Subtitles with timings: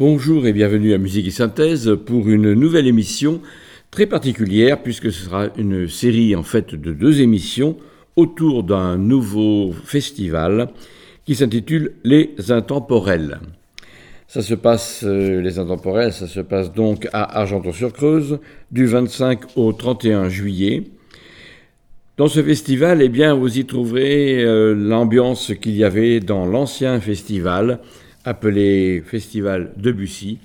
[0.00, 3.40] Bonjour et bienvenue à Musique et Synthèse pour une nouvelle émission
[3.92, 7.76] très particulière puisque ce sera une série en fait de deux émissions
[8.16, 10.70] autour d'un nouveau festival
[11.24, 13.38] qui s'intitule Les Intemporels.
[14.26, 18.40] Ça se passe, euh, les Intemporels, ça se passe donc à Argenton-sur-Creuse
[18.72, 20.82] du 25 au 31 juillet.
[22.16, 26.98] Dans ce festival, eh bien, vous y trouverez euh, l'ambiance qu'il y avait dans l'ancien
[26.98, 27.78] festival
[28.24, 30.38] appelé Festival Debussy.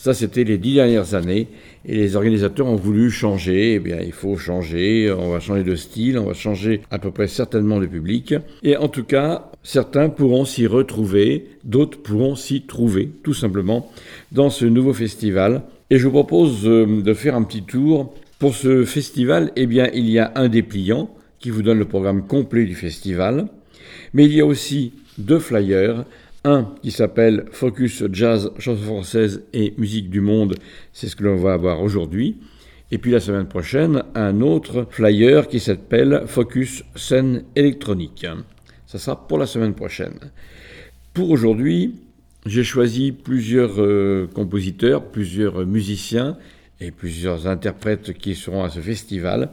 [0.00, 1.48] Ça, c'était les dix dernières années.
[1.84, 3.74] Et les organisateurs ont voulu changer.
[3.74, 5.12] Eh bien, il faut changer.
[5.12, 6.18] On va changer de style.
[6.18, 8.34] On va changer à peu près certainement de public.
[8.62, 11.48] Et en tout cas, certains pourront s'y retrouver.
[11.64, 13.92] D'autres pourront s'y trouver, tout simplement,
[14.32, 15.64] dans ce nouveau festival.
[15.90, 18.14] Et je vous propose euh, de faire un petit tour.
[18.38, 21.10] Pour ce festival, eh bien, il y a un dépliant
[21.40, 23.48] qui vous donne le programme complet du festival.
[24.14, 26.06] Mais il y a aussi deux flyers
[26.44, 30.54] un qui s'appelle Focus Jazz, chanson française et musique du monde,
[30.92, 32.38] c'est ce que l'on va avoir aujourd'hui.
[32.90, 38.26] Et puis la semaine prochaine, un autre flyer qui s'appelle Focus scène électronique.
[38.86, 40.18] Ça sera pour la semaine prochaine.
[41.14, 41.94] Pour aujourd'hui,
[42.46, 46.36] j'ai choisi plusieurs euh, compositeurs, plusieurs musiciens
[46.80, 49.50] et plusieurs interprètes qui seront à ce festival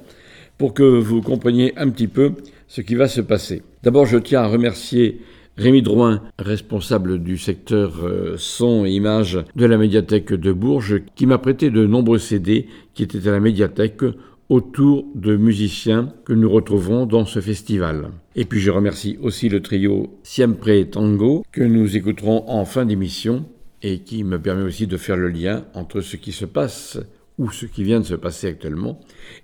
[0.58, 2.32] pour que vous compreniez un petit peu
[2.68, 3.62] ce qui va se passer.
[3.84, 5.22] D'abord, je tiens à remercier
[5.58, 11.26] Rémi Drouin, responsable du secteur euh, son et images de la médiathèque de Bourges, qui
[11.26, 14.04] m'a prêté de nombreux CD qui étaient à la médiathèque
[14.50, 18.10] autour de musiciens que nous retrouverons dans ce festival.
[18.36, 23.44] Et puis je remercie aussi le trio Siempre Tango que nous écouterons en fin d'émission
[23.82, 27.00] et qui me permet aussi de faire le lien entre ce qui se passe
[27.40, 29.00] ou ce qui vient de se passer actuellement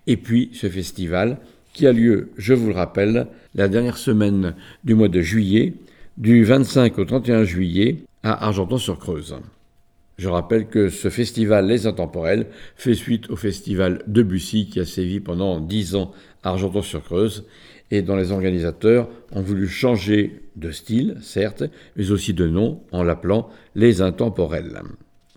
[0.06, 1.40] et puis ce festival
[1.73, 4.53] qui a lieu, je vous le rappelle, la dernière semaine
[4.84, 5.73] du mois de juillet
[6.18, 9.35] du 25 au 31 juillet à Argenton-sur-Creuse.
[10.18, 15.19] Je rappelle que ce festival Les Intemporels fait suite au festival Debussy qui a sévi
[15.19, 16.12] pendant dix ans
[16.44, 17.46] à Argenton-sur-Creuse
[17.90, 21.63] et dont les organisateurs ont voulu changer de style, certes,
[21.96, 24.81] mais aussi de nom en l'appelant Les Intemporels.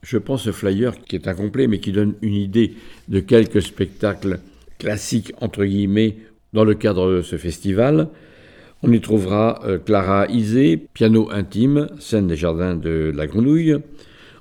[0.02, 2.74] Je prends ce flyer qui est incomplet mais qui donne une idée
[3.08, 4.40] de quelques spectacles
[4.78, 6.18] classiques entre guillemets
[6.52, 8.08] dans le cadre de ce festival.
[8.82, 13.76] On y trouvera euh, Clara Isé, piano intime, scène des jardins de la Grenouille.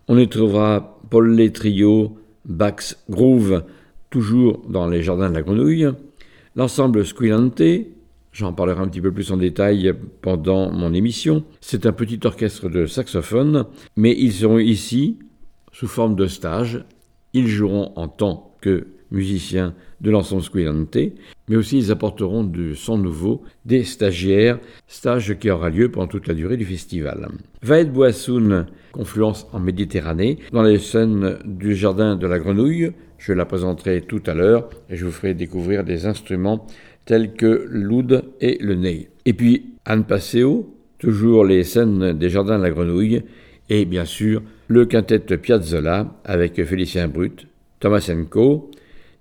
[0.07, 3.63] On y trouvera Paul Lé Trio, Bax Groove,
[4.09, 5.87] toujours dans les jardins de la Grenouille.
[6.55, 7.61] L'ensemble Squillante,
[8.33, 11.43] j'en parlerai un petit peu plus en détail pendant mon émission.
[11.61, 15.17] C'est un petit orchestre de saxophone, mais ils seront ici
[15.71, 16.83] sous forme de stage.
[17.33, 20.97] Ils joueront en tant que musiciens de l'ensemble Squillante,
[21.47, 26.27] mais aussi ils apporteront du son nouveau des stagiaires, stage qui aura lieu pendant toute
[26.27, 27.27] la durée du festival.
[27.61, 33.45] Vaed Boissoun, confluence en Méditerranée, dans les scènes du Jardin de la Grenouille, je la
[33.45, 36.67] présenterai tout à l'heure et je vous ferai découvrir des instruments
[37.05, 39.09] tels que l'oud et le ney.
[39.25, 43.23] Et puis Anne Passeo, toujours les scènes des Jardins de la Grenouille,
[43.69, 47.47] et bien sûr le quintet Piazzolla avec Félicien Brut,
[47.79, 48.71] Tomasenko,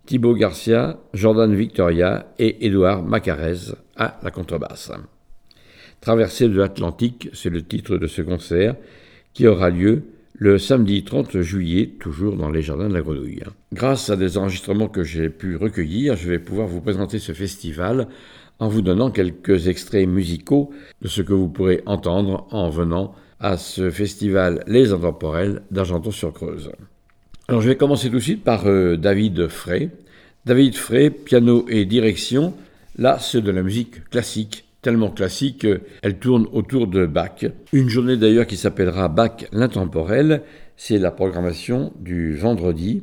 [0.07, 4.93] Thibaut Garcia, Jordan Victoria et Édouard Macarez à la contrebasse.
[6.01, 8.77] Traversée de l'Atlantique, c'est le titre de ce concert
[9.33, 10.03] qui aura lieu
[10.35, 13.45] le samedi 30 juillet, toujours dans les jardins de la Grenouille.
[13.73, 18.09] Grâce à des enregistrements que j'ai pu recueillir, je vais pouvoir vous présenter ce festival
[18.59, 20.71] en vous donnant quelques extraits musicaux
[21.03, 26.73] de ce que vous pourrez entendre en venant à ce festival Les Intemporels d'Argenton-sur-Creuse.
[27.47, 29.91] Alors je vais commencer tout de suite par euh, David Frey.
[30.47, 32.55] David Frey, piano et direction,
[32.97, 35.67] là c'est de la musique classique, tellement classique,
[36.01, 37.45] elle tourne autour de Bach.
[37.75, 40.41] Une journée d'ailleurs qui s'appellera Bach l'intemporel,
[40.79, 43.03] c'est la programmation du vendredi.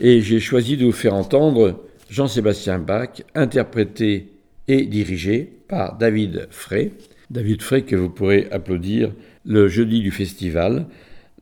[0.00, 4.32] Et j'ai choisi de vous faire entendre Jean-Sébastien Bach, interprété
[4.66, 6.90] et dirigé par David Frey.
[7.30, 9.12] David Frey que vous pourrez applaudir
[9.44, 10.86] le jeudi du festival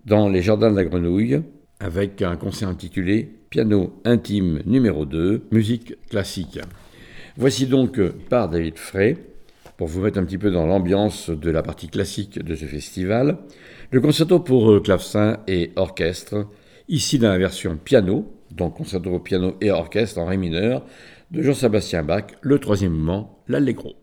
[0.04, 1.40] dans les Jardins de la Grenouille
[1.80, 6.60] avec un concert intitulé Piano intime numéro 2, musique classique.
[7.36, 9.16] Voici donc par David Frey
[9.76, 13.38] pour vous mettre un petit peu dans l'ambiance de la partie classique de ce festival,
[13.90, 16.46] le concerto pour euh, clavecin et orchestre,
[16.88, 20.84] ici dans la version piano, donc concerto piano et orchestre en ré mineur,
[21.30, 23.94] de Jean-Sébastien Bach, le troisième mouvement, l'allegro.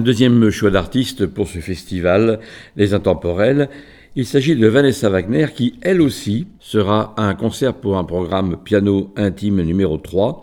[0.00, 2.40] Un deuxième choix d'artiste pour ce festival,
[2.74, 3.68] Les Intemporels,
[4.16, 8.56] il s'agit de Vanessa Wagner qui, elle aussi, sera à un concert pour un programme
[8.64, 10.42] piano intime numéro 3.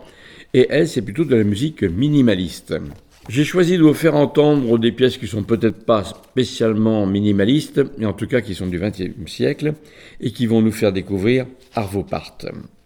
[0.54, 2.76] Et elle, c'est plutôt de la musique minimaliste.
[3.28, 8.06] J'ai choisi de vous faire entendre des pièces qui sont peut-être pas spécialement minimalistes, mais
[8.06, 9.74] en tout cas qui sont du XXe siècle
[10.20, 12.38] et qui vont nous faire découvrir Arvo Part.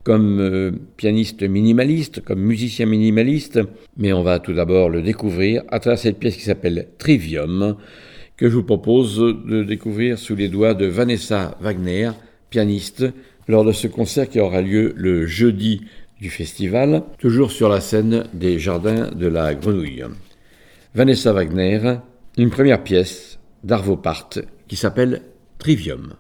[0.05, 3.61] Comme euh, pianiste minimaliste, comme musicien minimaliste,
[3.97, 7.77] mais on va tout d'abord le découvrir à travers cette pièce qui s'appelle Trivium,
[8.37, 12.11] que je vous propose de découvrir sous les doigts de Vanessa Wagner,
[12.51, 13.05] pianiste,
[13.47, 15.83] lors de ce concert qui aura lieu le jeudi
[16.21, 20.05] du festival, toujours sur la scène des Jardins de la Grenouille.
[20.95, 21.81] Vanessa Wagner,
[22.39, 24.31] une première pièce d'Arvo Part
[24.69, 25.23] qui s'appelle
[25.59, 26.15] Trivium.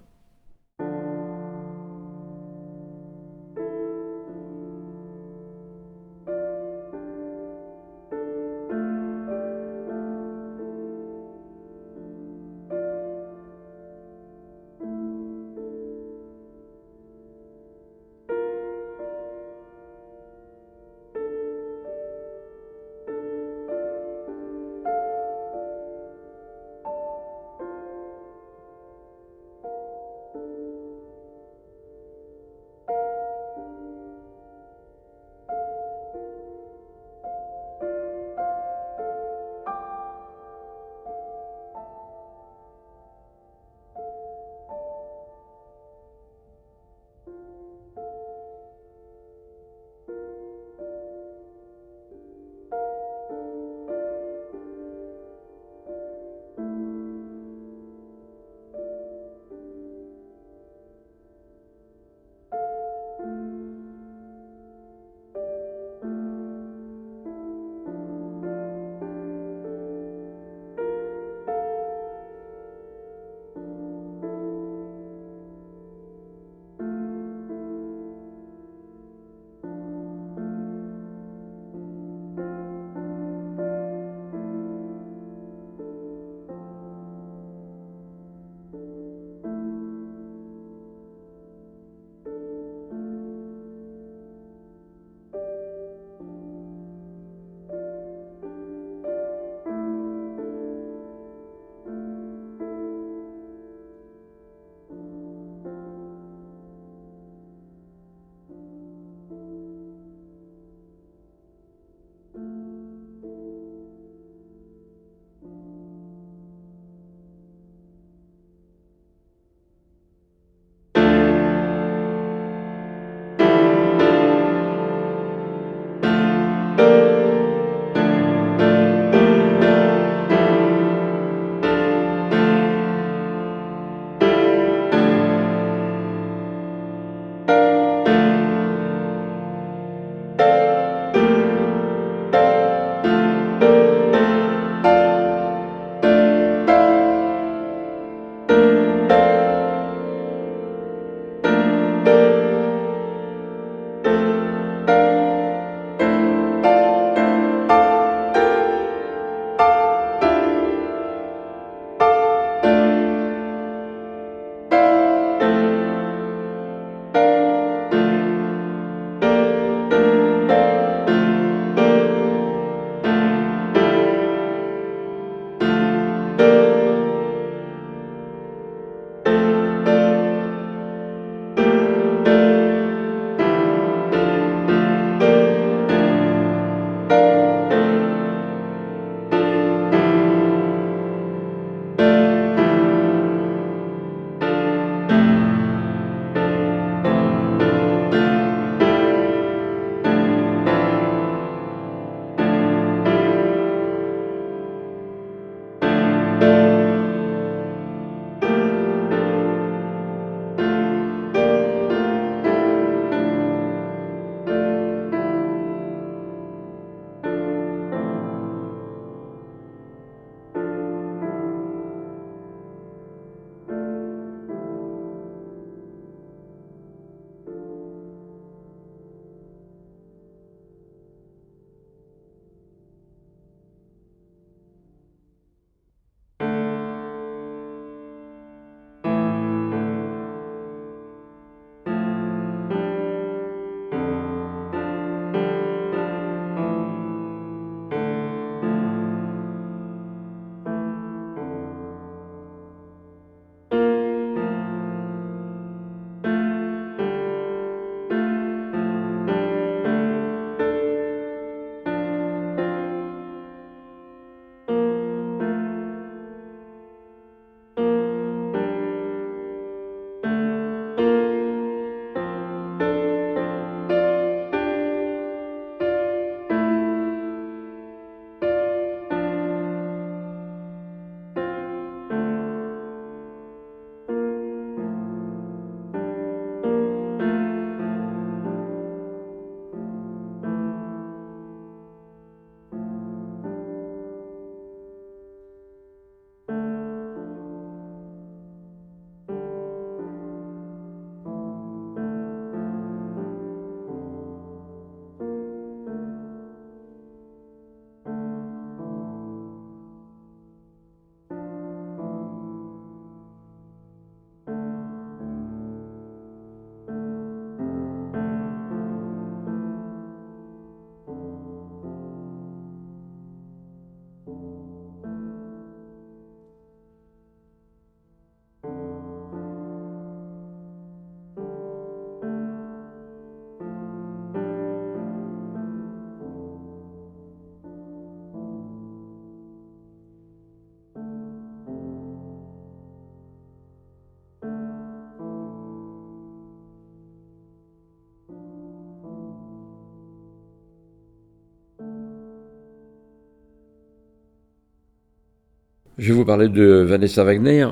[355.99, 357.69] Je vais vous parler de Vanessa Wagner,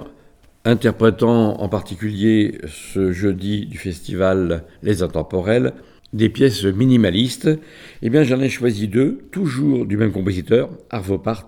[0.66, 5.72] interprétant en particulier ce jeudi du festival Les Intemporels
[6.12, 7.48] des pièces minimalistes.
[8.02, 11.46] Eh bien, j'en ai choisi deux, toujours du même compositeur, Arvo Part.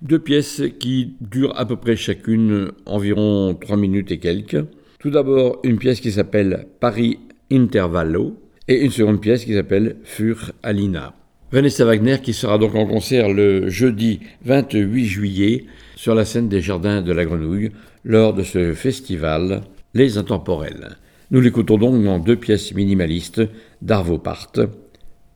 [0.00, 4.64] Deux pièces qui durent à peu près chacune environ trois minutes et quelques.
[4.98, 7.18] Tout d'abord, une pièce qui s'appelle Paris
[7.52, 11.14] Intervallo et une seconde pièce qui s'appelle Fur Alina.
[11.54, 16.60] Vanessa Wagner qui sera donc en concert le jeudi 28 juillet sur la scène des
[16.60, 17.70] Jardins de la Grenouille
[18.02, 19.62] lors de ce festival
[19.94, 20.96] Les Intemporels.
[21.30, 23.42] Nous l'écoutons donc dans deux pièces minimalistes
[23.82, 24.50] d'Arvo Part,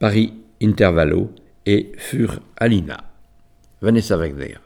[0.01, 1.31] Paris Intervallo
[1.67, 2.97] et Fur Alina.
[3.81, 4.57] Vanessa Wagner.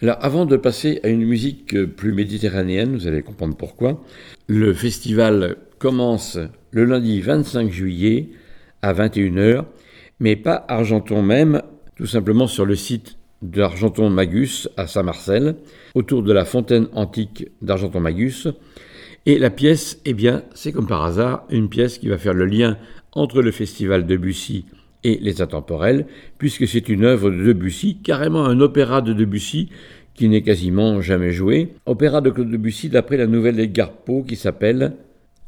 [0.00, 4.00] Alors, avant de passer à une musique plus méditerranéenne, vous allez comprendre pourquoi,
[4.46, 6.38] le festival commence
[6.70, 8.28] le lundi 25 juillet
[8.80, 9.64] à 21h,
[10.20, 11.62] mais pas Argenton même,
[11.96, 15.56] tout simplement sur le site d'Argenton-Magus à Saint-Marcel,
[15.96, 18.46] autour de la fontaine antique d'Argenton-Magus.
[19.26, 22.46] Et la pièce, eh bien, c'est comme par hasard une pièce qui va faire le
[22.46, 22.78] lien
[23.10, 24.64] entre le festival de Bussy
[25.04, 26.06] et les intemporels,
[26.38, 29.68] puisque c'est une œuvre de Debussy, carrément un opéra de Debussy
[30.18, 31.68] qui n'est quasiment jamais joué.
[31.86, 34.94] Opéra de Claude Debussy d'après la nouvelle Edgar Poe qui s'appelle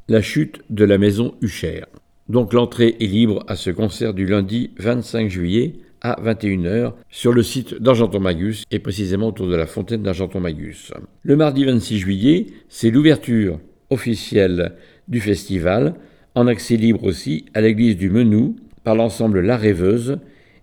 [0.09, 1.87] La chute de la maison Huchère.
[2.29, 7.43] Donc l'entrée est libre à ce concert du lundi 25 juillet à 21h sur le
[7.43, 10.93] site d'Argenton-Magus et précisément autour de la fontaine d'Argenton-Magus.
[11.23, 13.59] Le mardi 26 juillet, c'est l'ouverture
[13.91, 14.77] officielle
[15.09, 15.95] du festival
[16.37, 20.19] en accès libre aussi à l'église du Menou par l'ensemble La Rêveuse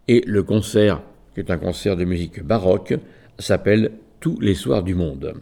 [0.07, 1.01] et le concert,
[1.33, 2.95] qui est un concert de musique baroque,
[3.39, 5.35] s'appelle Tous les soirs du monde.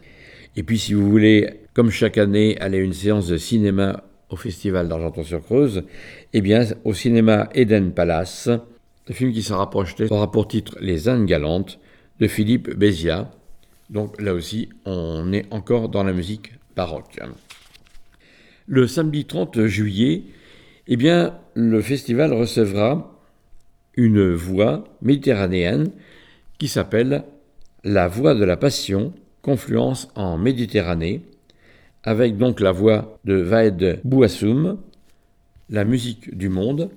[0.56, 4.36] Et puis si vous voulez, comme chaque année, aller à une séance de cinéma au
[4.36, 5.84] Festival d'Argenton-sur-Creuse,
[6.34, 8.50] eh bien au cinéma Eden Palace,
[9.08, 11.80] le film qui sera projeté aura pour titre Les Indes galantes
[12.20, 13.32] de Philippe Béziat.
[13.90, 17.20] Donc là aussi, on est encore dans la musique baroque.
[18.68, 20.24] Le samedi 30 juillet,
[20.88, 23.20] eh bien, le festival recevra
[23.96, 25.92] une voix méditerranéenne
[26.60, 27.24] qui s'appelle
[27.84, 31.22] La Voix de la Passion, confluence en Méditerranée,
[32.04, 34.78] avec donc la voix de Vaed Bouassoum,
[35.70, 36.92] la musique du monde.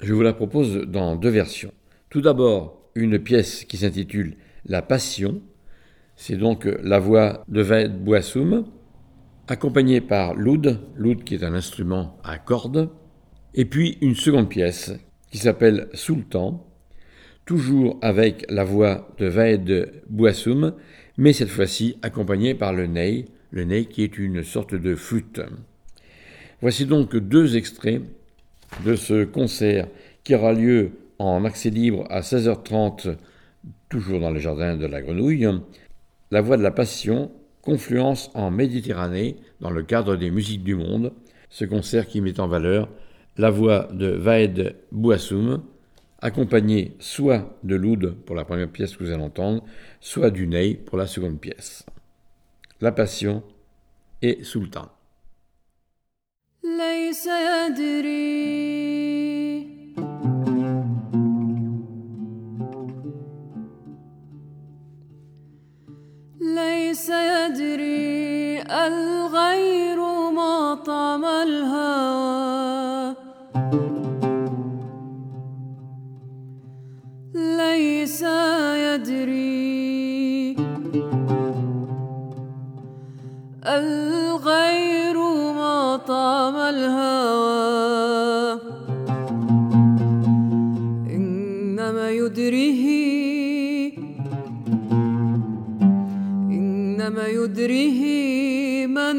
[0.00, 1.72] Je vous la propose dans deux versions.
[2.10, 5.40] Tout d'abord, une pièce qui s'intitule La Passion,
[6.16, 8.66] c'est donc la voix de Vaed Bouassoum,
[9.48, 12.90] accompagnée par l'oud, l'oud qui est un instrument à cordes,
[13.54, 14.92] et puis une seconde pièce
[15.30, 16.66] qui s'appelle Sultan,
[17.44, 20.74] toujours avec la voix de Vaed Bouassoum,
[21.16, 25.40] mais cette fois-ci accompagnée par le ney, le ney qui est une sorte de flûte.
[26.60, 28.02] Voici donc deux extraits
[28.84, 29.88] de ce concert
[30.24, 33.16] qui aura lieu en accès libre à 16h30,
[33.88, 35.48] toujours dans le jardin de la Grenouille.
[36.30, 37.30] La voix de la passion,
[37.64, 41.12] confluence en Méditerranée dans le cadre des musiques du monde.
[41.48, 42.88] Ce concert qui met en valeur
[43.36, 45.64] la voix de Vaed Bouassoum,
[46.20, 49.64] accompagné soit de l'oud pour la première pièce que vous allez entendre,
[50.00, 51.84] soit du ney pour la seconde pièce.
[52.80, 53.42] La Passion
[54.22, 54.90] et Sultan.
[66.54, 69.98] ليس يدري الغير
[70.30, 73.14] ما طعم الهوى
[77.34, 78.22] ليس
[78.86, 80.56] يدري
[83.66, 85.18] الغير
[85.58, 87.54] ما طعم الهوى
[91.16, 93.03] إنما يدريه
[97.04, 99.16] إنما يدريه من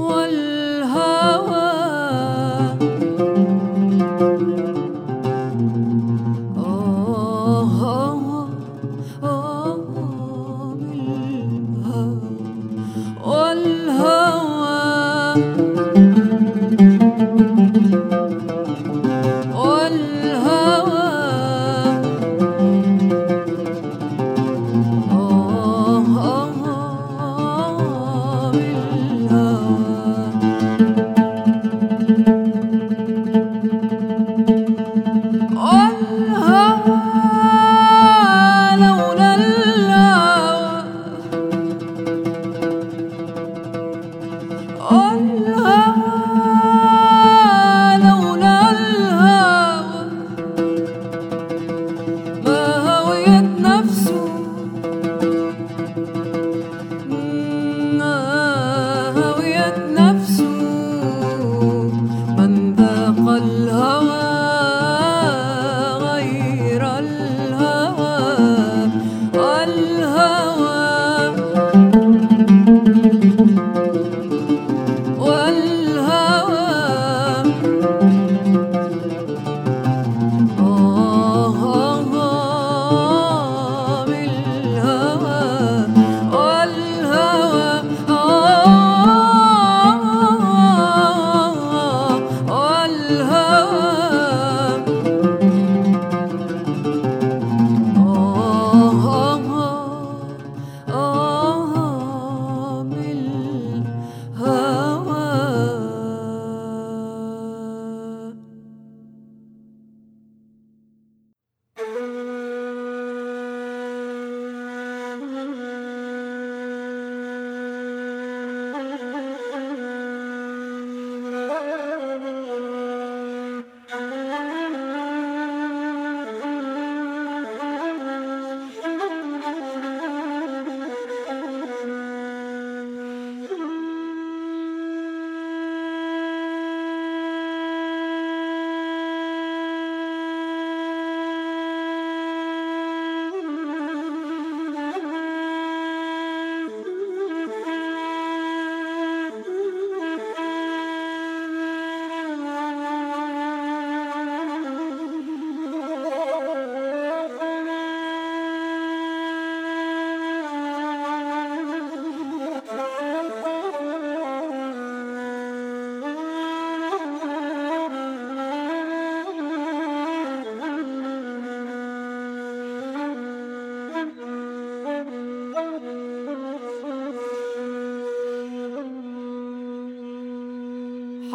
[0.00, 0.49] والهوى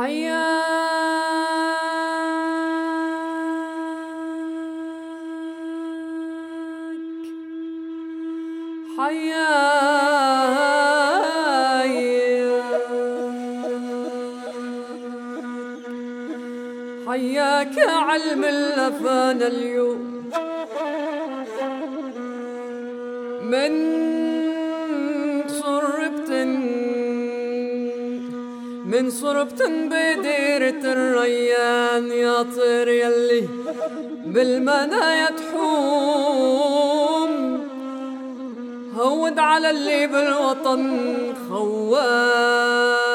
[0.06, 0.46] حياك
[10.76, 12.50] حياي
[17.08, 19.75] حياك علم اللفان اليوم
[29.06, 33.48] من صربت بديرة الريان يا طير يلي
[34.26, 36.50] بالمنايا تحوم
[38.96, 41.08] هود على اللي بالوطن
[41.48, 43.05] خوان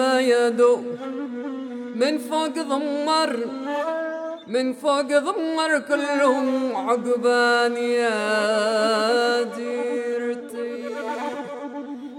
[0.00, 0.76] يدو
[1.94, 3.36] من فوق ضمر
[4.46, 10.84] من فوق ضمر كلهم عقبان يا ديرتي.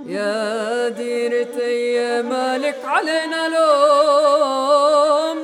[0.05, 5.37] يا ديرتي يا مالك علينا لوم.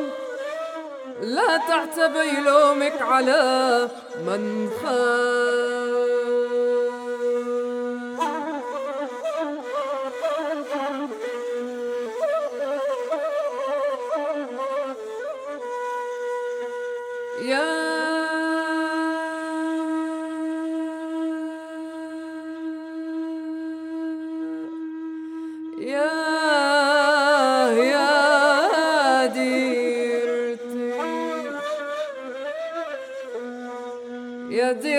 [1.22, 3.90] لا تعتبي لومك على
[4.28, 6.15] من خان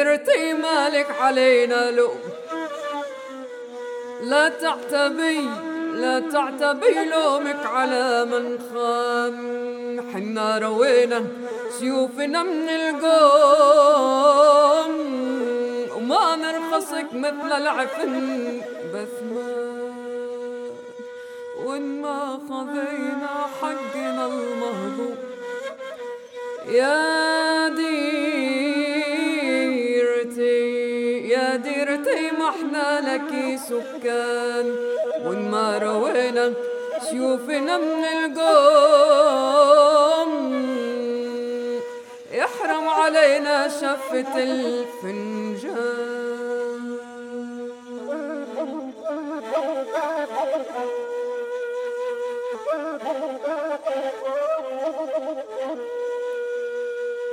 [0.07, 2.21] يا ديرتي مالك علينا لوم
[4.23, 5.49] لا تعتبي
[5.95, 9.37] لا تعتبي لومك على من خان
[10.13, 11.27] حنا روينا
[11.79, 13.47] سيوفنا من القوم.
[15.97, 18.63] وما نرخصك مثل العفن
[18.95, 20.71] بثمان
[21.65, 25.17] وإن ما خذينا حقنا المهضوم.
[26.67, 27.86] يا ديرتي
[32.57, 33.31] إحنا لك
[33.69, 34.67] سكان.
[35.25, 36.53] وإن ما روينا
[37.11, 39.57] سيوفنا من القوم.
[42.33, 46.07] يحرم علينا شفة الفنجان.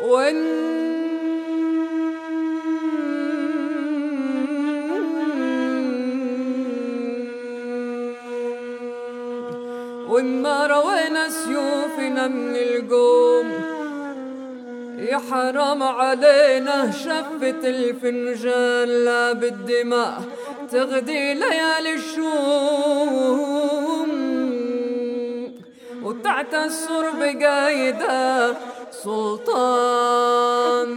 [0.03, 0.93] وإن
[10.14, 13.51] وإن ما روينا سيوفنا من القوم.
[14.99, 20.22] يا حرام علينا شفة الفنجان لا بالدماء.
[20.72, 24.11] تغدي ليالي الشوم.
[26.03, 28.53] وتحت السرب قايدة
[28.91, 30.89] سلطان.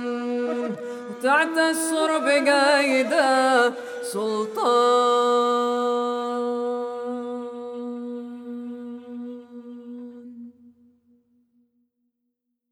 [1.11, 5.57] وتحت السرب قايدة سلطان.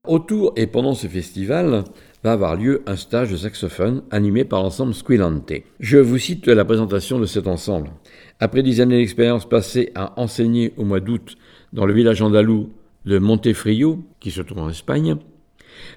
[0.07, 1.83] Autour et pendant ce festival
[2.23, 5.51] va avoir lieu un stage de saxophone animé par l'ensemble Squillante.
[5.81, 7.91] Je vous cite la présentation de cet ensemble.
[8.39, 11.39] Après dix années d'expérience passées à enseigner au mois d'août
[11.73, 12.69] dans le village andalou
[13.07, 15.17] de Montefrio, qui se trouve en Espagne,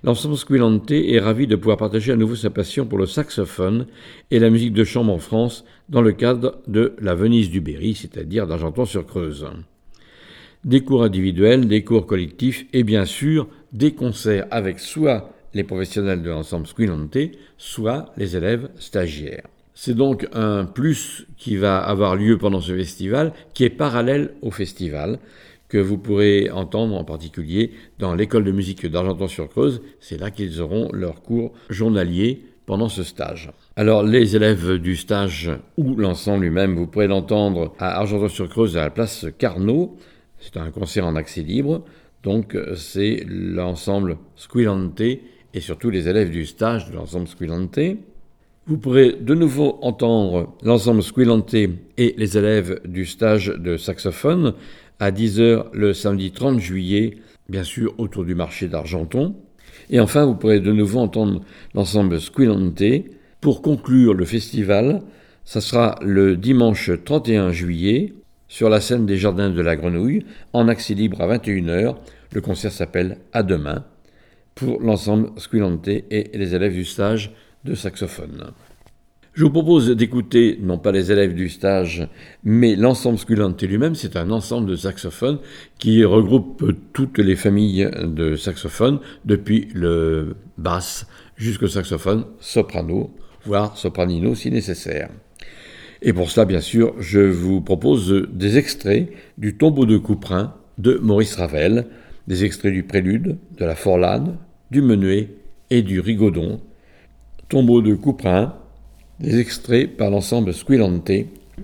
[0.04, 3.88] l'ensemble Squillante est ravi de pouvoir partager à nouveau sa passion pour le saxophone
[4.32, 7.94] et la musique de chambre en France dans le cadre de la Venise du Berry,
[7.94, 9.48] c'est-à-dire d'Argenton-sur-Creuse.
[10.68, 16.22] Des cours individuels, des cours collectifs et bien sûr des concerts avec soit les professionnels
[16.22, 17.18] de l'ensemble Squillante,
[17.58, 19.48] soit les élèves stagiaires.
[19.74, 24.52] C'est donc un plus qui va avoir lieu pendant ce festival, qui est parallèle au
[24.52, 25.20] festival,
[25.70, 29.82] que vous pourrez entendre en particulier dans l'école de musique d'Argenton-sur-Creuse.
[30.02, 33.52] C'est là qu'ils auront leur cours journalier pendant ce stage.
[33.78, 38.90] Alors les élèves du stage ou l'ensemble lui-même, vous pourrez l'entendre à Argenton-sur-Creuse à la
[38.90, 39.96] place Carnot.
[40.48, 41.84] C'est un concert en accès libre.
[42.24, 47.80] Donc c'est l'ensemble Squillante et surtout les élèves du stage de l'ensemble Squillante.
[48.66, 54.54] Vous pourrez de nouveau entendre l'ensemble Squillante et les élèves du stage de saxophone
[55.00, 57.18] à 10h le samedi 30 juillet,
[57.50, 59.36] bien sûr autour du marché d'Argenton.
[59.90, 61.42] Et enfin, vous pourrez de nouveau entendre
[61.74, 62.84] l'ensemble Squillante.
[63.42, 65.02] Pour conclure le festival,
[65.44, 68.14] ça sera le dimanche 31 juillet
[68.48, 71.96] sur la scène des Jardins de la Grenouille, en accès libre à 21h.
[72.34, 73.86] Le concert s'appelle À demain
[74.56, 77.32] pour l'ensemble Squillante et les élèves du stage
[77.64, 78.52] de saxophone.
[79.34, 82.08] Je vous propose d'écouter non pas les élèves du stage,
[82.44, 83.94] mais l'ensemble Squillante lui-même.
[83.94, 85.38] C'est un ensemble de saxophones
[85.78, 93.14] qui regroupe toutes les familles de saxophones, depuis le basse jusqu'au saxophone soprano,
[93.46, 95.10] voire sopranino si nécessaire.
[96.02, 101.00] Et pour cela, bien sûr, je vous propose des extraits du tombeau de Couperin de
[101.02, 101.88] Maurice Ravel,
[102.28, 104.38] des extraits du prélude, de la forlane,
[104.70, 105.30] du menuet
[105.70, 106.60] et du rigodon,
[107.50, 108.56] tombeau de Couperin,
[109.20, 111.12] des extraits par l'ensemble Squillante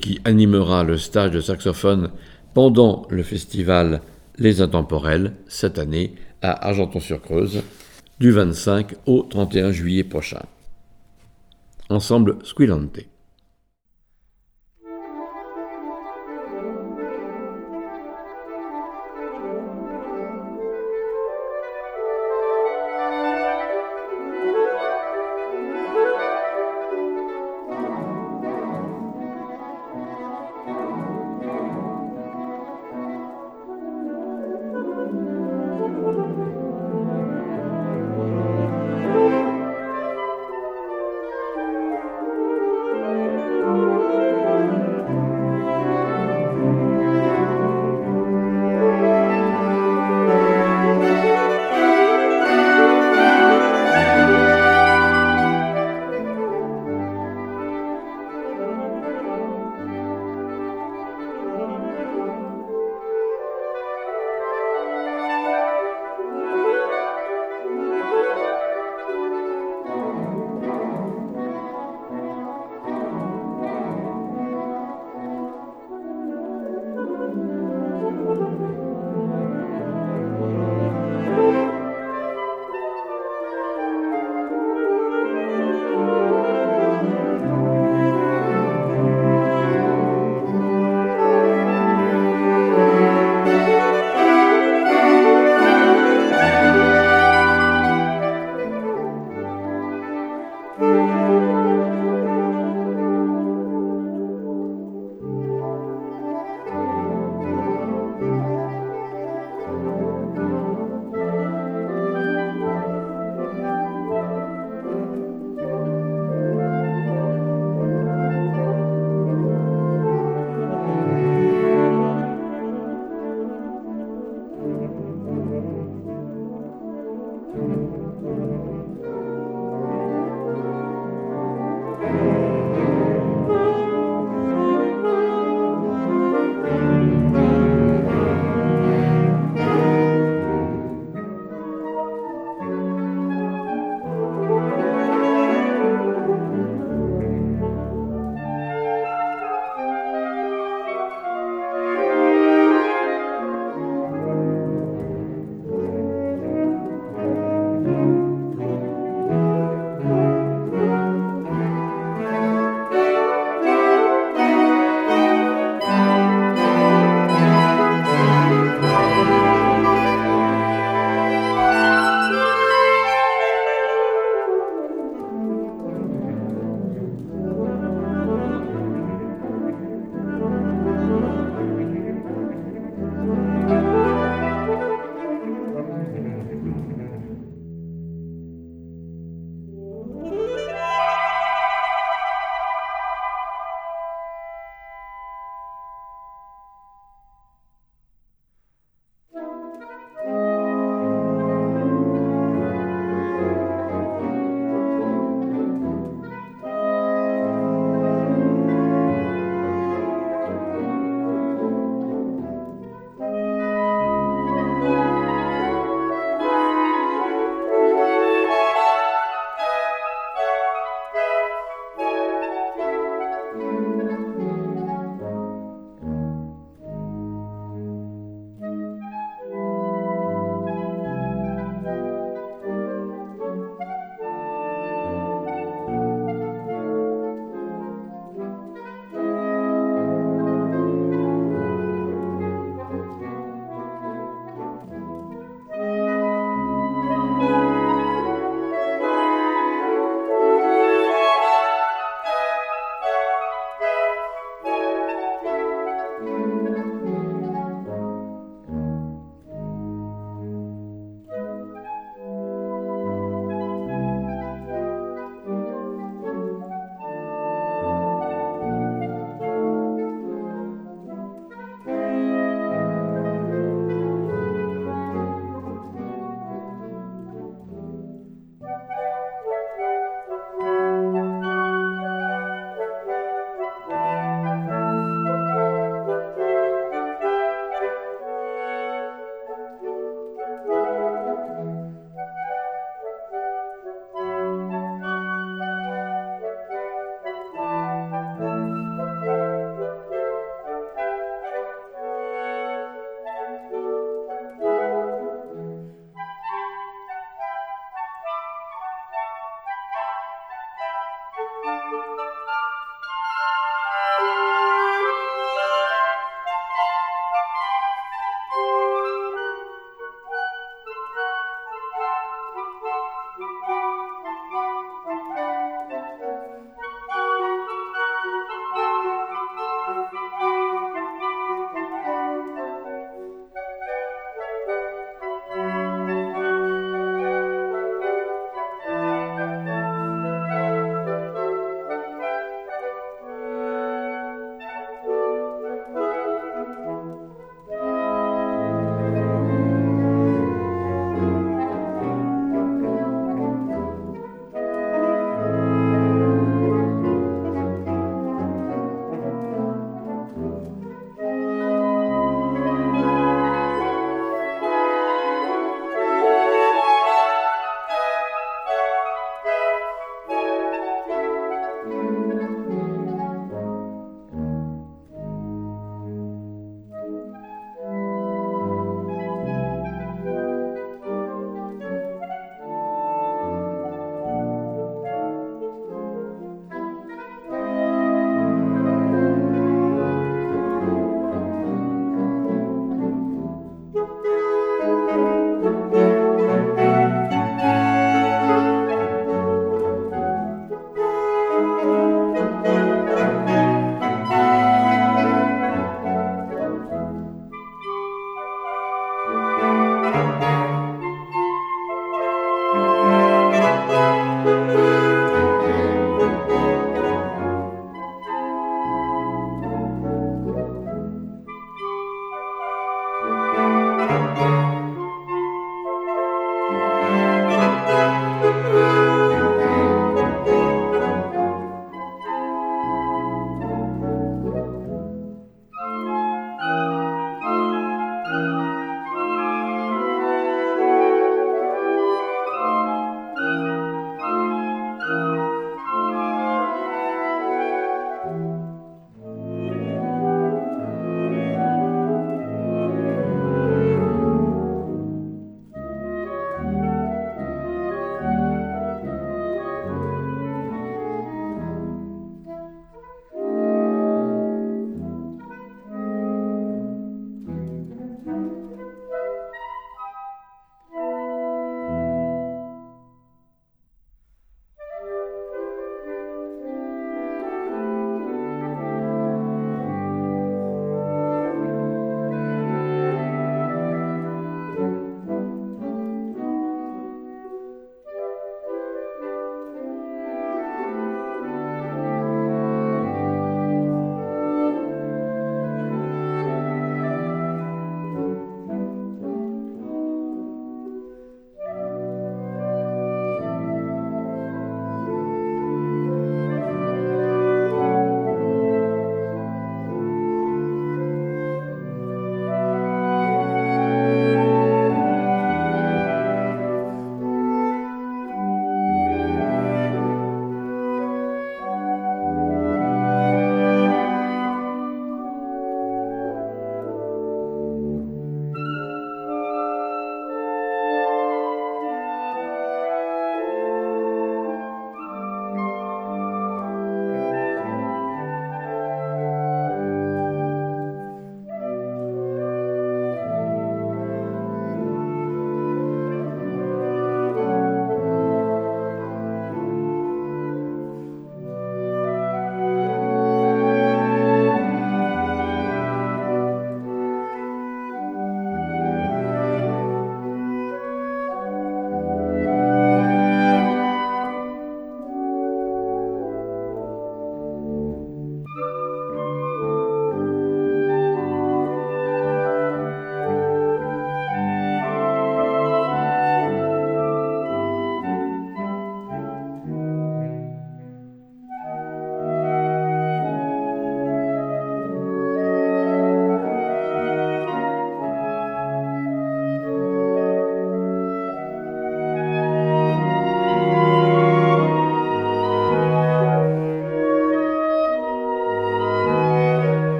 [0.00, 2.10] qui animera le stage de saxophone
[2.54, 4.00] pendant le festival
[4.38, 7.62] Les Intemporels cette année à Argenton-sur-Creuse
[8.18, 10.42] du 25 au 31 juillet prochain.
[11.90, 13.11] Ensemble Squillante.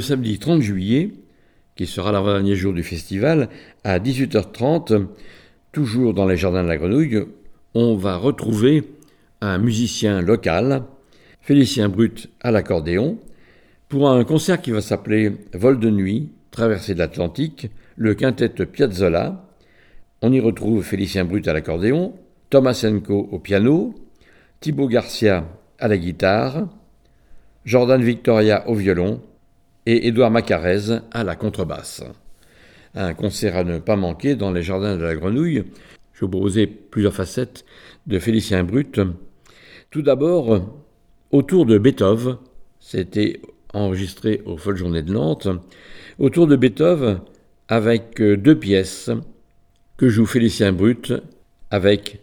[0.00, 1.12] Samedi 30 juillet,
[1.76, 3.48] qui sera l'avant-dernier jour du festival,
[3.84, 5.06] à 18h30,
[5.72, 7.24] toujours dans les jardins de la Grenouille,
[7.74, 8.84] on va retrouver
[9.40, 10.82] un musicien local,
[11.40, 13.18] Félicien Brut à l'accordéon,
[13.88, 19.48] pour un concert qui va s'appeler Vol de nuit, traversée de l'Atlantique, le quintet Piazzolla.
[20.20, 22.14] On y retrouve Félicien Brut à l'accordéon,
[22.50, 23.94] Tomasenko au piano,
[24.60, 25.46] Thibaut Garcia
[25.78, 26.68] à la guitare,
[27.64, 29.20] Jordan Victoria au violon
[29.88, 32.04] et Édouard Macarez à la contrebasse.
[32.94, 35.64] Un concert à ne pas manquer dans les jardins de la Grenouille.
[36.12, 37.64] Je vous proposais plusieurs facettes
[38.06, 39.00] de Félicien Brut.
[39.90, 40.84] Tout d'abord,
[41.30, 42.36] autour de Beethoven,
[42.78, 43.40] c'était
[43.72, 45.48] enregistré aux Folles Journées de Nantes,
[46.18, 47.20] autour de Beethoven
[47.68, 49.10] avec deux pièces
[49.96, 51.14] que joue Félicien Brut
[51.70, 52.20] avec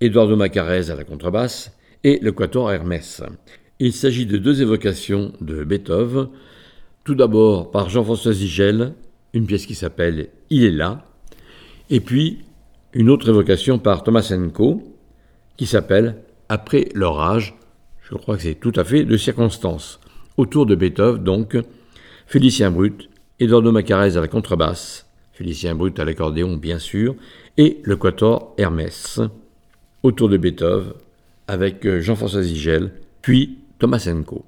[0.00, 3.24] Eduardo Macarez à la contrebasse et le quatuor Hermès.
[3.80, 6.28] Il s'agit de deux évocations de Beethoven,
[7.04, 8.94] tout d'abord par Jean-François Zigel,
[9.32, 11.06] une pièce qui s'appelle Il est là,
[11.90, 12.44] et puis
[12.92, 14.82] une autre évocation par Tomasenko
[15.56, 16.16] qui s'appelle
[16.48, 17.54] Après l'orage.
[18.02, 20.00] Je crois que c'est tout à fait de circonstance.
[20.36, 21.56] Autour de Beethoven, donc,
[22.26, 23.08] Félicien Brut,
[23.40, 27.14] Eduardo Macarez à la contrebasse, Félicien Brut à l'accordéon, bien sûr,
[27.56, 29.20] et le quator Hermès.
[30.02, 30.92] Autour de Beethoven,
[31.48, 32.92] avec Jean-François Zigel,
[33.22, 34.44] puis Tomasenko.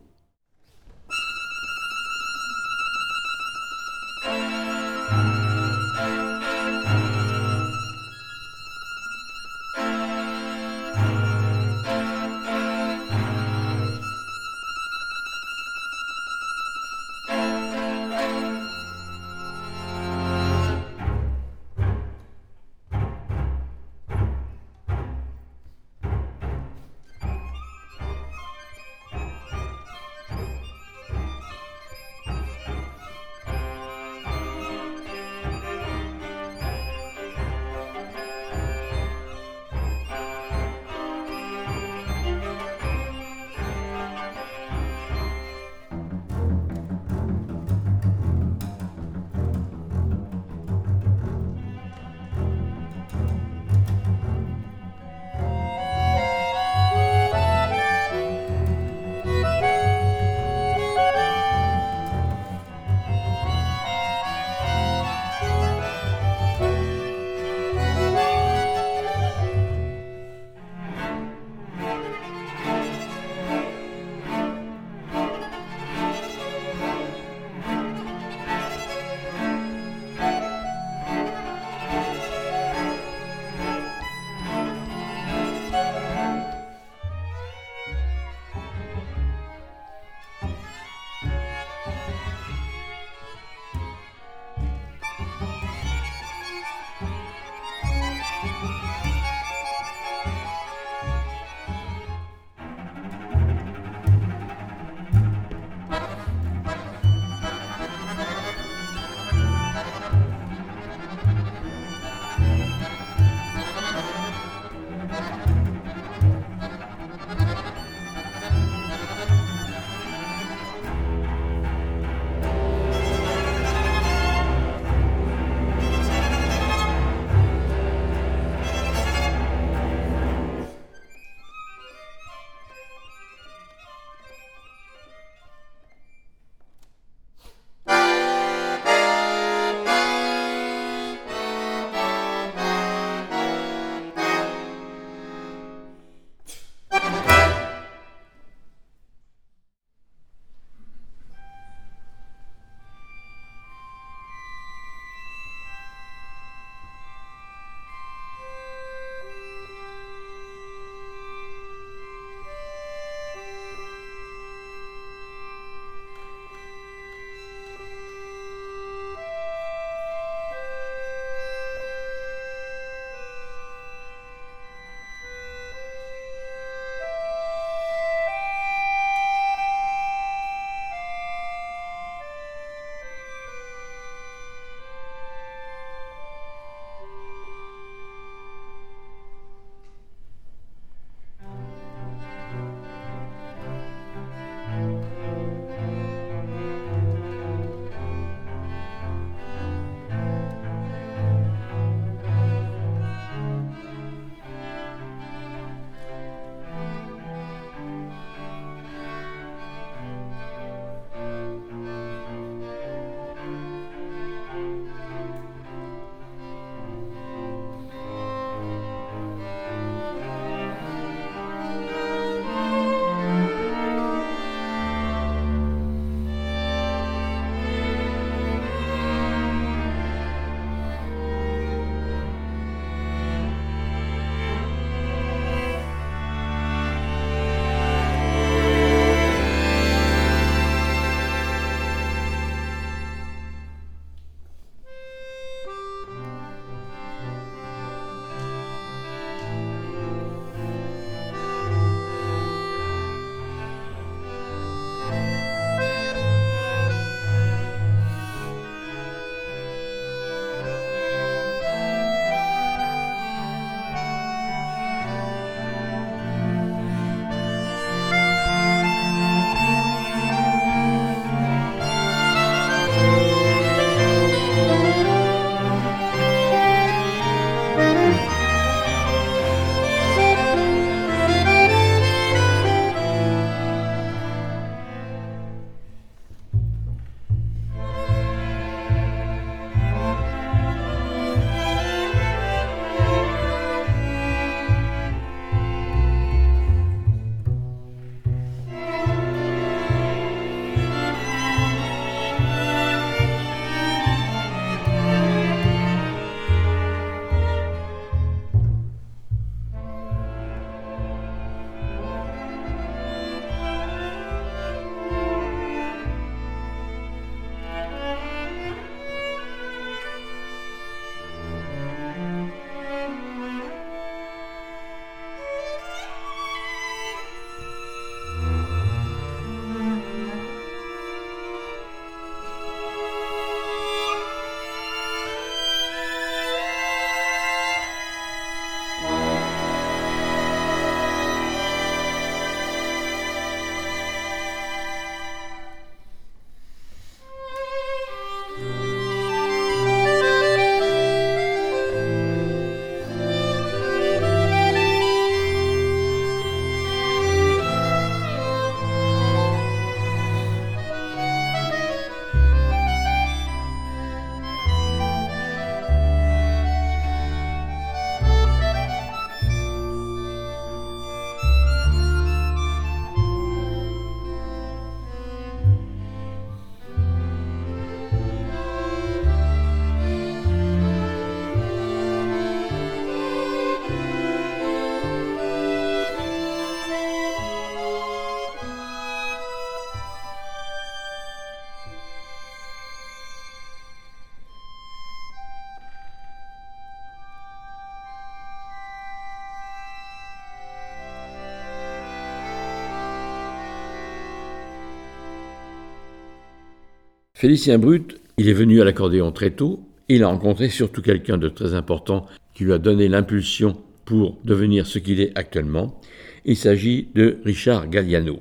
[407.37, 409.80] Félicien Brut, il est venu à l'accordéon très tôt.
[410.09, 414.87] Il a rencontré surtout quelqu'un de très important qui lui a donné l'impulsion pour devenir
[414.87, 416.01] ce qu'il est actuellement.
[416.45, 418.39] Il s'agit de Richard Galliano.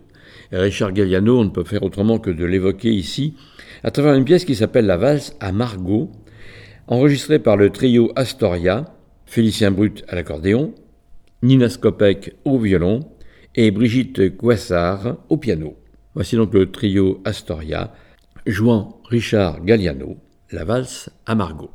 [0.52, 3.34] Richard Galliano, on ne peut faire autrement que de l'évoquer ici,
[3.84, 6.12] à travers une pièce qui s'appelle La valse à Margot,
[6.86, 8.94] enregistrée par le trio Astoria,
[9.26, 10.76] Félicien Brut à l'accordéon,
[11.42, 13.00] Nina Skopek au violon
[13.56, 15.76] et Brigitte Guassard au piano.
[16.14, 17.92] Voici donc le trio Astoria
[18.46, 20.18] jouant Richard Galliano,
[20.52, 21.72] la valse à Margot.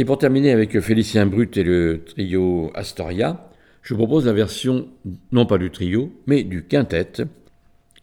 [0.00, 3.50] Et pour terminer avec Félicien Brut et le trio Astoria,
[3.82, 4.86] je propose la version
[5.32, 7.24] non pas du trio, mais du quintet,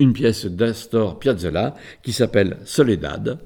[0.01, 1.73] une pièce d'Astor Piazzolla
[2.03, 3.39] qui s'appelle Soledad.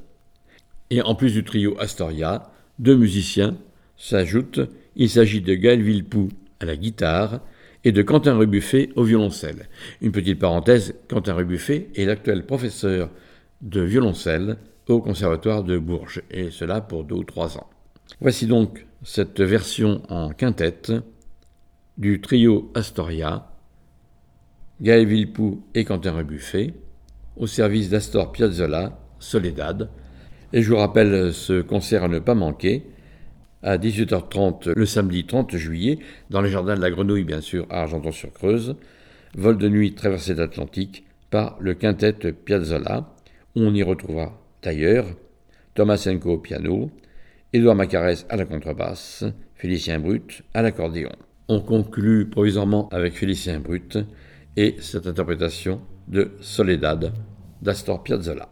[0.89, 3.55] Et en plus du trio Astoria, deux musiciens
[3.97, 4.61] s'ajoutent.
[4.95, 6.29] Il s'agit de Gaël Villepoux
[6.59, 7.41] à la guitare
[7.83, 9.69] et de Quentin Rebuffet au violoncelle.
[10.01, 13.11] Une petite parenthèse, Quentin Rebuffet est l'actuel professeur
[13.61, 17.69] de violoncelle au Conservatoire de Bourges, et cela pour deux ou trois ans.
[18.21, 20.91] Voici donc cette version en quintette
[21.97, 23.49] du trio Astoria,
[24.81, 26.73] Gaël Villepoux et Quentin Rebuffet,
[27.37, 29.89] au service d'Astor Piazzolla, Soledad.
[30.51, 32.83] Et je vous rappelle ce concert à ne pas manquer,
[33.63, 35.99] à 18h30 le samedi 30 juillet,
[36.29, 38.75] dans les jardins de la Grenouille, bien sûr, à Argenton-sur-Creuse.
[39.35, 43.13] Vol de nuit traversée d'Atlantique par le quintet Piazzolla.
[43.55, 45.05] On y retrouvera d'ailleurs
[45.75, 46.91] Thomasenko au piano,
[47.51, 51.09] Édouard Macarès à la contrebasse, Félicien Brut à l'accordéon.
[51.47, 53.97] On conclut provisoirement avec Félicien Brut
[54.55, 57.11] et cette interprétation de Soledad
[57.59, 58.49] d'Astor Piazzolla.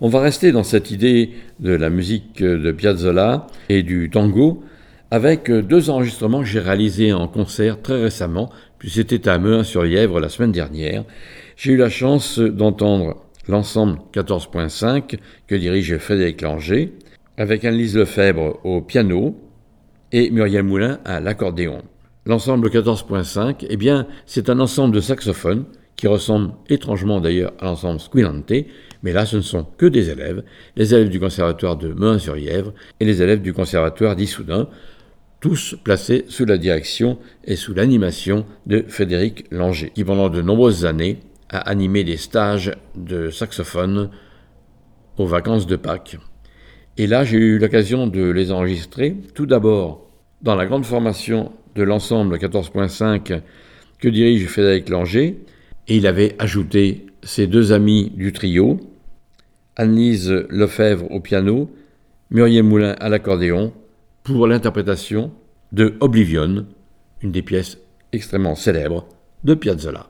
[0.00, 4.62] On va rester dans cette idée de la musique de Piazzolla et du tango
[5.10, 8.48] avec deux enregistrements que j'ai réalisés en concert très récemment,
[8.78, 11.04] puis c'était à Meun-sur-Yèvre la semaine dernière.
[11.56, 15.18] J'ai eu la chance d'entendre l'ensemble 14.5
[15.48, 16.92] que dirige Frédéric Langer,
[17.36, 19.34] avec Annelise Lefebvre au piano
[20.12, 21.82] et Muriel Moulin à l'accordéon.
[22.24, 25.64] L'ensemble 14.5, eh bien, c'est un ensemble de saxophones
[25.96, 28.52] qui ressemble étrangement d'ailleurs à l'ensemble Squillante,
[29.02, 30.42] mais là ce ne sont que des élèves,
[30.76, 34.68] les élèves du conservatoire de Meun-sur-Yèvre et les élèves du conservatoire d'Issoudun,
[35.40, 40.84] tous placés sous la direction et sous l'animation de Frédéric Langer, qui pendant de nombreuses
[40.84, 44.10] années a animé des stages de saxophone
[45.16, 46.18] aux vacances de Pâques.
[46.96, 50.10] Et là, j'ai eu l'occasion de les enregistrer, tout d'abord
[50.42, 53.40] dans la grande formation de l'ensemble 14.5
[53.98, 55.38] que dirige Frédéric Langer,
[55.86, 58.80] et il avait ajouté ses deux amis du trio,
[59.76, 61.70] Annelise Lefebvre au piano,
[62.30, 63.74] Muriel Moulin à l'accordéon,
[64.22, 65.30] pour l'interprétation
[65.72, 66.64] de Oblivion,
[67.20, 67.76] une des pièces
[68.12, 69.06] extrêmement célèbres
[69.44, 70.06] de Piazzolla.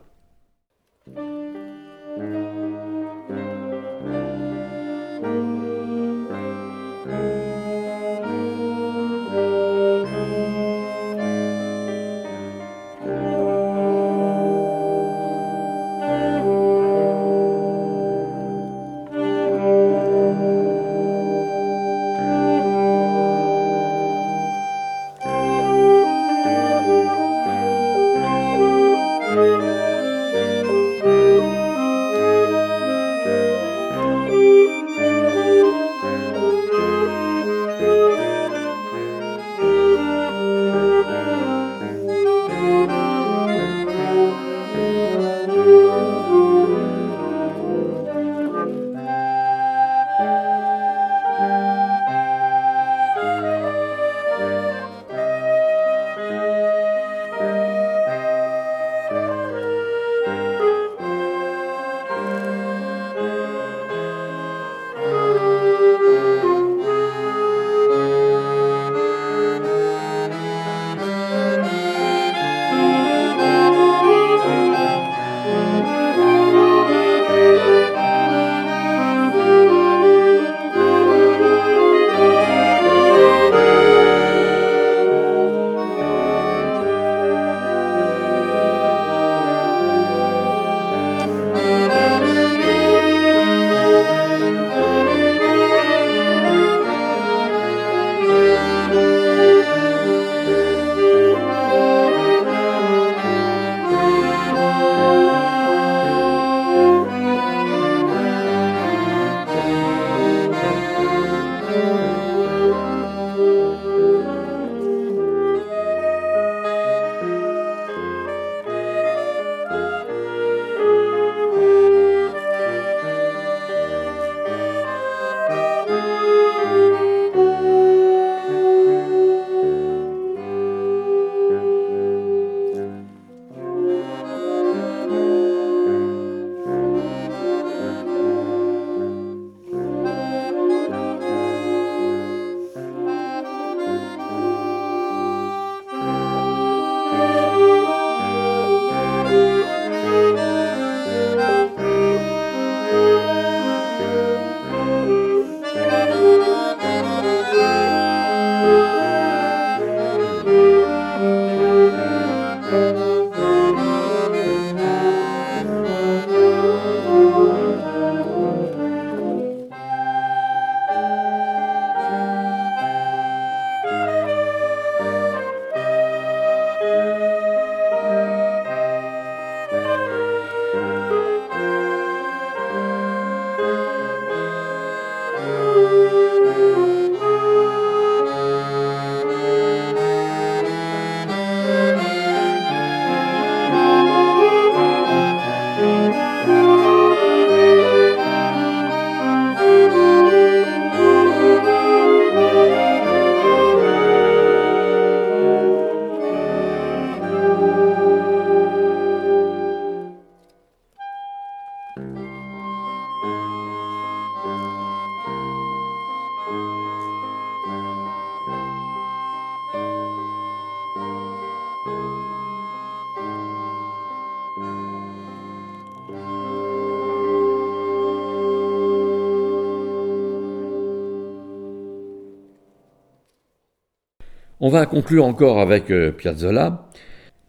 [234.69, 236.91] On va conclure encore avec euh, Piazzolla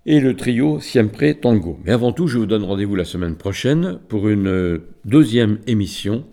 [0.06, 1.78] et le trio Siempre Tango.
[1.84, 6.24] Mais avant tout, je vous donne rendez-vous la semaine prochaine pour une euh, deuxième émission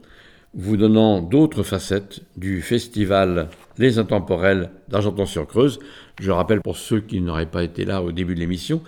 [0.54, 3.48] vous donnant d'autres facettes du festival
[3.78, 5.80] Les Intemporels d'Argenton-sur-Creuse.
[6.20, 8.80] Je rappelle pour ceux qui n'auraient pas été là au début de l'émission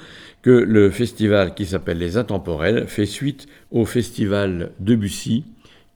[0.42, 5.46] que le festival qui s'appelle Les Intemporels fait suite au festival Debussy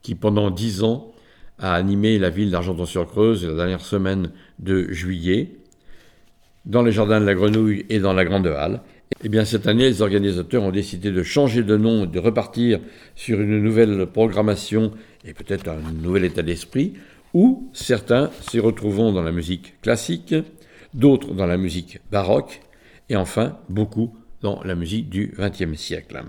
[0.01, 1.13] qui pendant dix ans
[1.59, 5.62] a animé la ville d'Argenton-sur-Creuse la dernière semaine de juillet
[6.65, 8.81] dans les jardins de la Grenouille et dans la Grande Halle.
[9.23, 12.79] Eh bien, cette année, les organisateurs ont décidé de changer de nom, de repartir
[13.15, 14.91] sur une nouvelle programmation
[15.25, 16.93] et peut-être un nouvel état d'esprit,
[17.33, 20.35] où certains s'y retrouveront dans la musique classique,
[20.93, 22.61] d'autres dans la musique baroque,
[23.09, 26.21] et enfin beaucoup dans la musique du XXe siècle.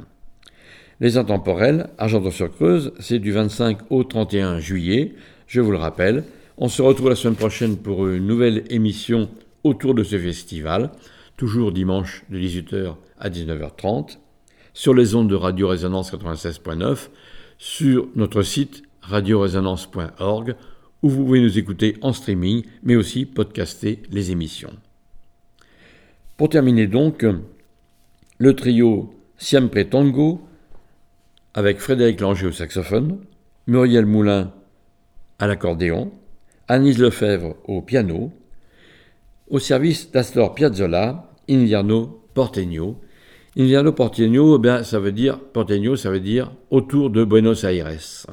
[1.00, 5.14] Les intemporels, Argenton-sur-Creuse, c'est du 25 au 31 juillet,
[5.46, 6.24] je vous le rappelle.
[6.56, 9.28] On se retrouve la semaine prochaine pour une nouvelle émission
[9.64, 10.92] autour de ce festival,
[11.36, 14.18] toujours dimanche de 18h à 19h30,
[14.72, 17.08] sur les ondes de Radio Résonance 96.9,
[17.58, 20.56] sur notre site radioresonance.org
[21.02, 24.72] où vous pouvez nous écouter en streaming, mais aussi podcaster les émissions.
[26.36, 27.26] Pour terminer donc,
[28.38, 30.40] le trio Siempre Tango
[31.52, 33.18] avec Frédéric Langer au saxophone,
[33.66, 34.52] Muriel Moulin
[35.38, 36.10] à l'accordéon,
[36.68, 38.32] Anise Lefebvre au piano,
[39.48, 43.00] au service d'Astor Piazzolla, Inviano Porteño.
[43.56, 48.26] Inviano Porteño, eh bien, ça veut dire, Porteño, ça veut dire autour de Buenos Aires.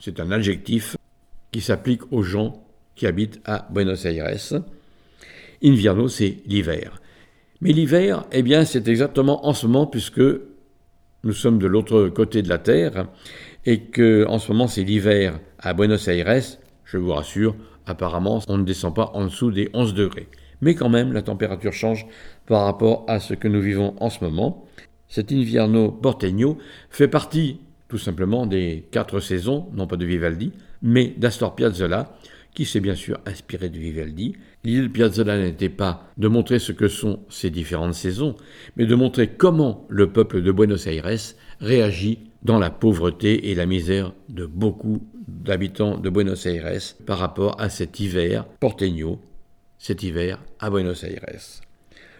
[0.00, 0.96] C'est un adjectif
[1.50, 4.60] qui s'applique aux gens qui habitent à Buenos Aires.
[5.62, 7.00] Invierno, c'est l'hiver.
[7.60, 10.20] Mais l'hiver, eh bien, c'est exactement en ce moment, puisque
[11.24, 13.06] nous sommes de l'autre côté de la Terre,
[13.64, 16.42] et que en ce moment c'est l'hiver à Buenos Aires,
[16.84, 17.56] je vous rassure,
[17.86, 20.28] apparemment on ne descend pas en dessous des 11 degrés.
[20.60, 22.06] Mais quand même, la température change
[22.46, 24.66] par rapport à ce que nous vivons en ce moment.
[25.08, 26.58] Cet invierno porteño
[26.90, 30.52] fait partie tout simplement des quatre saisons, non pas de Vivaldi,
[30.82, 32.16] mais d'Astor Piazzolla,
[32.54, 34.34] qui s'est bien sûr inspiré de Vivaldi.
[34.64, 38.36] L'idée de Piazzolla n'était pas de montrer ce que sont ces différentes saisons,
[38.76, 41.18] mais de montrer comment le peuple de Buenos Aires
[41.60, 47.60] réagit dans la pauvreté et la misère de beaucoup d'habitants de Buenos Aires par rapport
[47.60, 49.20] à cet hiver porteño,
[49.78, 51.24] cet hiver à Buenos Aires.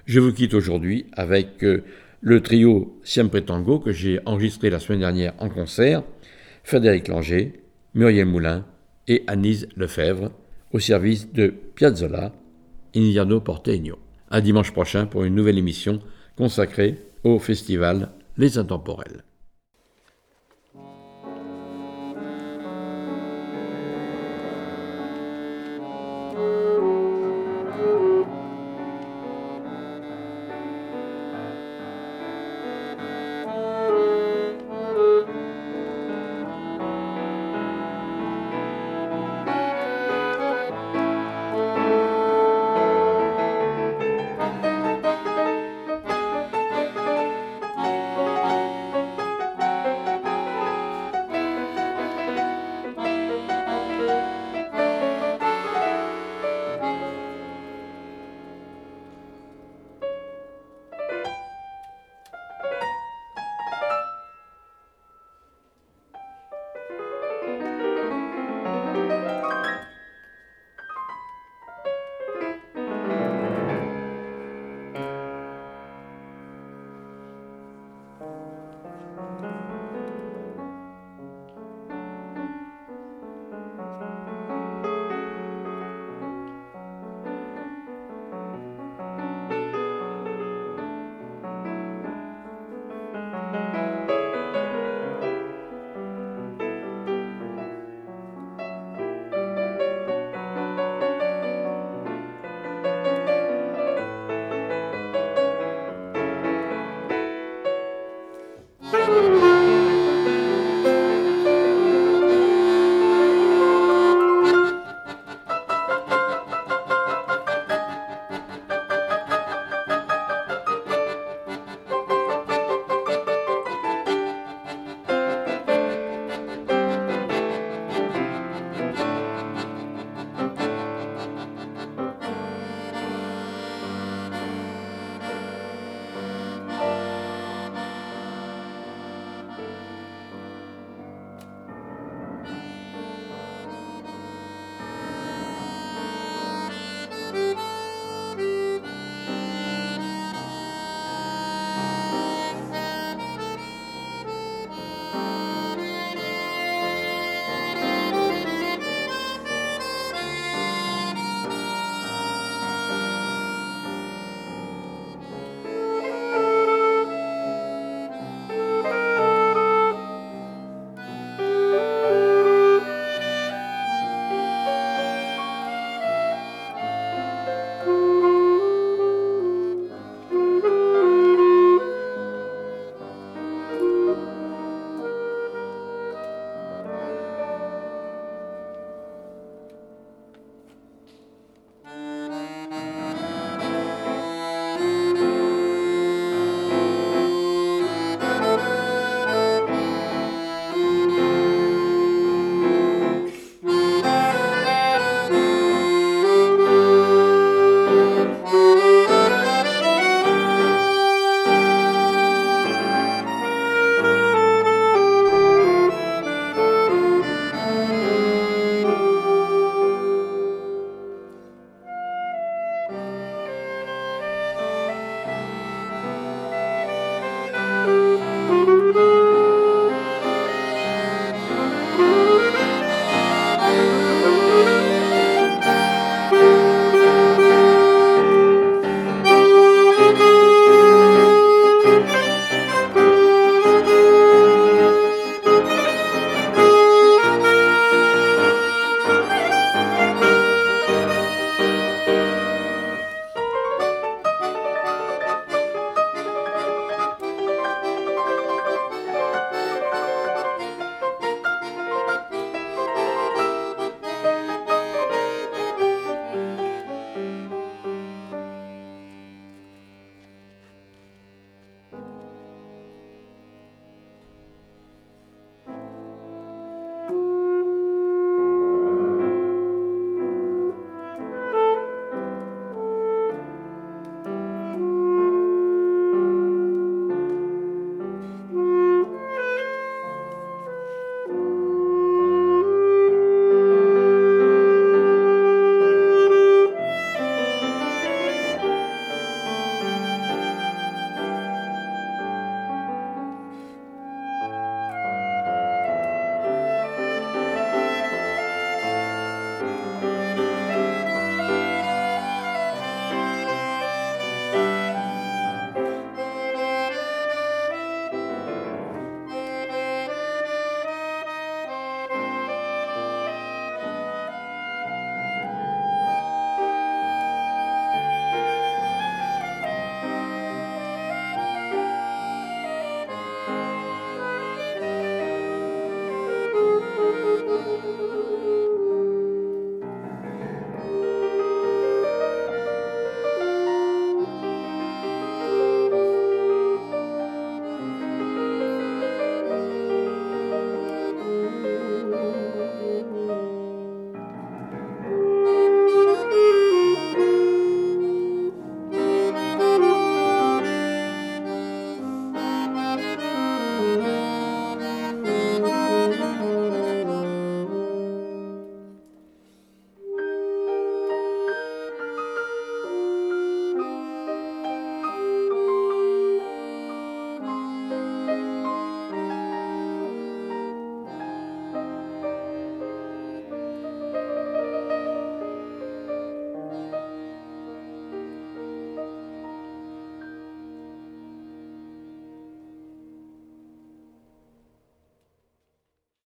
[0.06, 1.82] Je vous quitte aujourd'hui avec euh,
[2.20, 6.02] le trio Siempre Tango que j'ai enregistré la semaine dernière en concert,
[6.62, 7.60] Frédéric Langer,
[7.94, 8.64] Muriel Moulin
[9.08, 10.30] et Anise Lefebvre,
[10.72, 12.32] au service de Piazzolla,
[12.96, 13.98] Indiano Porteño.
[14.30, 16.00] À dimanche prochain pour une nouvelle émission
[16.36, 19.22] consacrée au festival Les Intemporels.